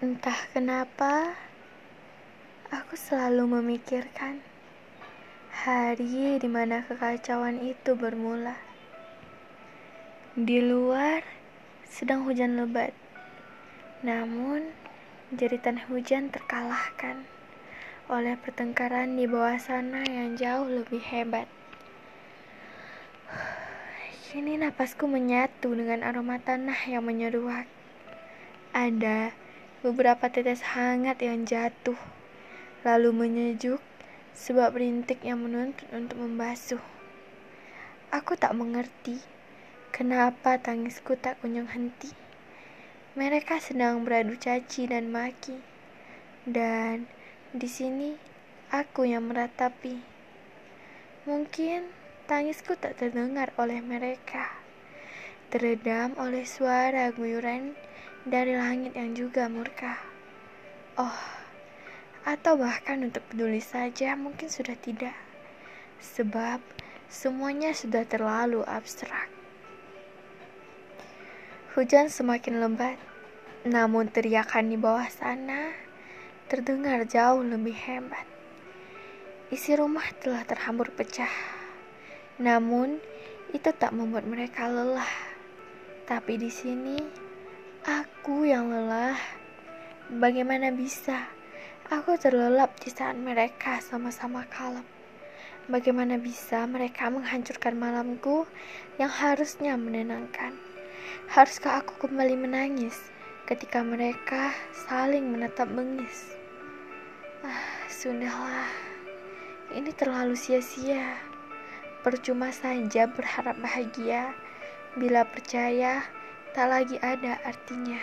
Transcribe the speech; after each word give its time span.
Entah 0.00 0.48
kenapa, 0.56 1.36
aku 2.72 2.96
selalu 2.96 3.60
memikirkan 3.60 4.40
hari 5.52 6.40
di 6.40 6.48
mana 6.48 6.80
kekacauan 6.88 7.60
itu 7.60 7.92
bermula. 7.92 8.56
Di 10.40 10.64
luar 10.64 11.20
sedang 11.84 12.24
hujan 12.24 12.56
lebat, 12.56 12.96
namun 14.00 14.72
jeritan 15.36 15.76
hujan 15.76 16.32
terkalahkan 16.32 17.28
oleh 18.08 18.40
pertengkaran 18.40 19.20
di 19.20 19.28
bawah 19.28 19.60
sana 19.60 20.00
yang 20.08 20.32
jauh 20.32 20.64
lebih 20.64 21.04
hebat. 21.12 21.44
Kini 24.32 24.56
napasku 24.56 25.04
menyatu 25.04 25.76
dengan 25.76 26.08
aroma 26.08 26.40
tanah 26.40 26.88
yang 26.88 27.04
menyeruak. 27.04 27.68
Ada 28.72 29.36
beberapa 29.80 30.28
tetes 30.28 30.76
hangat 30.76 31.24
yang 31.24 31.48
jatuh, 31.48 31.96
lalu 32.84 33.16
menyejuk 33.16 33.80
sebab 34.36 34.76
rintik 34.76 35.24
yang 35.24 35.40
menuntut 35.40 35.88
untuk 35.96 36.20
membasuh. 36.20 36.84
Aku 38.12 38.36
tak 38.36 38.52
mengerti 38.52 39.24
kenapa 39.88 40.60
tangisku 40.60 41.16
tak 41.16 41.40
kunjung 41.40 41.68
henti. 41.72 42.12
Mereka 43.16 43.56
sedang 43.58 44.04
beradu 44.04 44.36
caci 44.36 44.84
dan 44.84 45.08
maki, 45.08 45.56
dan 46.44 47.08
di 47.56 47.66
sini 47.66 48.20
aku 48.68 49.08
yang 49.08 49.32
meratapi. 49.32 49.96
Mungkin 51.24 51.88
tangisku 52.28 52.76
tak 52.76 53.00
terdengar 53.00 53.56
oleh 53.56 53.80
mereka, 53.80 54.60
teredam 55.48 56.14
oleh 56.20 56.44
suara 56.44 57.08
guyuran 57.16 57.74
dari 58.28 58.52
langit 58.52 58.92
yang 58.92 59.16
juga 59.16 59.48
murka. 59.48 59.96
Oh, 61.00 61.20
atau 62.28 62.60
bahkan 62.60 63.00
untuk 63.00 63.24
peduli 63.32 63.64
saja 63.64 64.12
mungkin 64.12 64.52
sudah 64.52 64.76
tidak, 64.76 65.16
sebab 66.04 66.60
semuanya 67.08 67.72
sudah 67.72 68.04
terlalu 68.04 68.60
abstrak. 68.68 69.32
Hujan 71.72 72.12
semakin 72.12 72.60
lebat, 72.60 73.00
namun 73.64 74.12
teriakan 74.12 74.68
di 74.68 74.76
bawah 74.76 75.08
sana 75.08 75.72
terdengar 76.50 77.06
jauh 77.08 77.40
lebih 77.40 77.78
hebat. 77.88 78.26
Isi 79.48 79.78
rumah 79.78 80.04
telah 80.20 80.44
terhambur 80.44 80.92
pecah, 80.92 81.30
namun 82.36 83.00
itu 83.56 83.70
tak 83.72 83.96
membuat 83.96 84.28
mereka 84.28 84.68
lelah. 84.68 85.08
Tapi 86.04 86.36
di 86.36 86.50
sini 86.50 87.29
Aku 87.80 88.44
yang 88.44 88.68
lelah. 88.68 89.16
Bagaimana 90.12 90.68
bisa? 90.68 91.24
Aku 91.88 92.12
terlelap 92.20 92.76
di 92.76 92.92
saat 92.92 93.16
mereka 93.16 93.80
sama-sama 93.80 94.44
kalap. 94.52 94.84
Bagaimana 95.64 96.20
bisa 96.20 96.68
mereka 96.68 97.08
menghancurkan 97.08 97.80
malamku 97.80 98.44
yang 99.00 99.08
harusnya 99.08 99.80
menenangkan? 99.80 100.52
Haruskah 101.32 101.80
aku 101.80 102.04
kembali 102.04 102.36
menangis 102.36 103.00
ketika 103.48 103.80
mereka 103.80 104.52
saling 104.84 105.32
menatap 105.32 105.72
bengis? 105.72 106.36
Ah, 107.40 107.64
sudahlah. 107.88 108.68
Ini 109.72 109.88
terlalu 109.96 110.36
sia-sia. 110.36 111.16
Percuma 112.04 112.52
saja 112.52 113.08
berharap 113.08 113.56
bahagia 113.56 114.36
bila 115.00 115.24
percaya 115.24 116.04
tak 116.50 116.66
lagi 116.66 116.98
ada 116.98 117.38
artinya. 117.46 118.02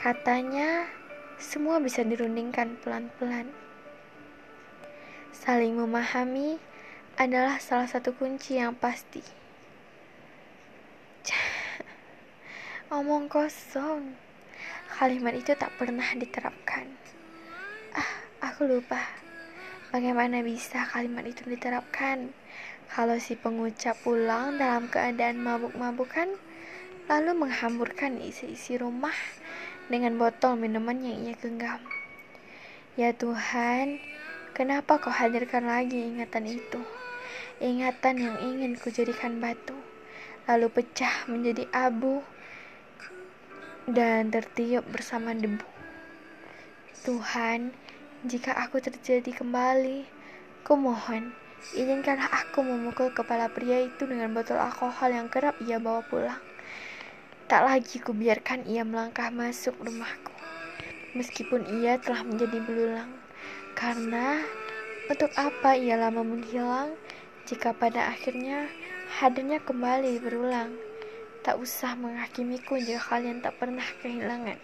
Katanya, 0.00 0.88
semua 1.36 1.76
bisa 1.76 2.00
dirundingkan 2.00 2.80
pelan-pelan. 2.80 3.52
Saling 5.34 5.76
memahami 5.76 6.56
adalah 7.20 7.60
salah 7.60 7.84
satu 7.84 8.16
kunci 8.16 8.56
yang 8.56 8.72
pasti. 8.72 9.20
Omong 12.94 13.28
kosong. 13.28 14.16
Kalimat 14.94 15.34
itu 15.36 15.52
tak 15.58 15.74
pernah 15.76 16.06
diterapkan. 16.16 16.86
Ah, 17.92 18.12
aku 18.40 18.64
lupa. 18.64 19.02
Bagaimana 19.92 20.40
bisa 20.40 20.80
kalimat 20.90 21.28
itu 21.28 21.44
diterapkan? 21.44 22.32
Kalau 22.88 23.18
si 23.18 23.34
pengucap 23.34 23.98
pulang 24.00 24.56
dalam 24.56 24.86
keadaan 24.86 25.42
mabuk-mabukan, 25.42 26.38
lalu 27.04 27.36
menghamburkan 27.36 28.16
isi-isi 28.16 28.80
rumah 28.80 29.16
dengan 29.92 30.16
botol 30.16 30.56
minuman 30.56 30.96
yang 30.96 31.20
ia 31.20 31.36
genggam. 31.36 31.80
Ya 32.96 33.12
Tuhan, 33.12 34.00
kenapa 34.56 34.96
kau 34.96 35.12
hadirkan 35.12 35.68
lagi 35.68 36.00
ingatan 36.00 36.48
itu? 36.48 36.80
Ingatan 37.60 38.16
yang 38.16 38.36
ingin 38.40 38.80
kujadikan 38.80 39.36
batu, 39.36 39.76
lalu 40.48 40.72
pecah 40.72 41.28
menjadi 41.28 41.68
abu 41.76 42.24
dan 43.84 44.32
tertiup 44.32 44.88
bersama 44.88 45.36
debu. 45.36 45.66
Tuhan, 47.04 47.76
jika 48.24 48.56
aku 48.56 48.80
terjadi 48.80 49.28
kembali, 49.28 50.08
kumohon, 50.64 51.36
izinkanlah 51.76 52.32
aku 52.32 52.64
memukul 52.64 53.12
kepala 53.12 53.52
pria 53.52 53.84
itu 53.84 54.08
dengan 54.08 54.32
botol 54.32 54.56
alkohol 54.56 55.12
yang 55.12 55.28
kerap 55.28 55.60
ia 55.60 55.76
bawa 55.76 56.00
pulang. 56.08 56.53
Tak 57.44 57.60
lagi 57.60 58.00
kubiarkan 58.00 58.64
ia 58.64 58.88
melangkah 58.88 59.28
masuk 59.28 59.76
rumahku, 59.84 60.32
meskipun 61.12 61.60
ia 61.84 62.00
telah 62.00 62.24
menjadi 62.24 62.56
belulang. 62.64 63.12
Karena 63.76 64.40
untuk 65.12 65.28
apa 65.36 65.76
ia 65.76 66.00
lama 66.00 66.24
menghilang 66.24 66.96
jika 67.44 67.76
pada 67.76 68.08
akhirnya 68.08 68.64
hadirnya 69.20 69.60
kembali 69.60 70.24
berulang? 70.24 70.72
Tak 71.44 71.60
usah 71.60 71.92
menghakimiku 72.00 72.80
jika 72.80 73.12
kalian 73.12 73.44
tak 73.44 73.60
pernah 73.60 73.84
kehilangan 74.00 74.56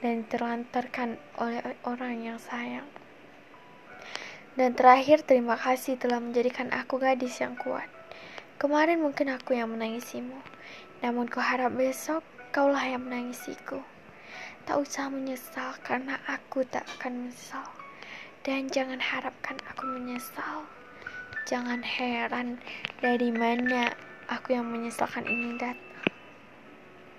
dan 0.00 0.24
terlantarkan 0.24 1.20
oleh 1.36 1.60
orang 1.84 2.24
yang 2.24 2.40
sayang. 2.40 2.88
Dan 4.56 4.72
terakhir, 4.72 5.20
terima 5.20 5.60
kasih 5.60 6.00
telah 6.00 6.16
menjadikan 6.16 6.72
aku 6.72 6.96
gadis 6.96 7.36
yang 7.44 7.60
kuat. 7.60 7.92
Kemarin 8.56 9.04
mungkin 9.04 9.28
aku 9.36 9.52
yang 9.52 9.68
menangisimu, 9.68 10.40
namun 11.04 11.28
kuharap 11.28 11.76
besok 11.76 12.24
kaulah 12.56 12.80
yang 12.88 13.04
menangisiku. 13.04 13.84
Tak 14.64 14.80
usah 14.80 15.12
menyesal 15.12 15.76
karena 15.84 16.16
aku 16.24 16.64
tak 16.64 16.88
akan 16.96 17.28
menyesal. 17.28 17.68
Dan 18.40 18.72
jangan 18.72 18.96
harapkan 18.96 19.60
aku 19.68 19.84
menyesal. 19.84 20.64
Jangan 21.44 21.84
heran 21.84 22.56
dari 23.04 23.28
mana 23.28 23.92
aku 24.32 24.56
yang 24.56 24.72
menyesalkan 24.72 25.28
ini 25.28 25.60
datang. 25.60 25.85